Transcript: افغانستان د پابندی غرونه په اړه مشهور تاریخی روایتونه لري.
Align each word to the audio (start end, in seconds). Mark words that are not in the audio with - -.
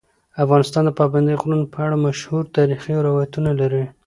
افغانستان 0.43 0.83
د 0.85 0.91
پابندی 0.99 1.35
غرونه 1.41 1.65
په 1.73 1.79
اړه 1.85 2.03
مشهور 2.05 2.43
تاریخی 2.57 2.93
روایتونه 3.07 3.51
لري. 3.61 3.83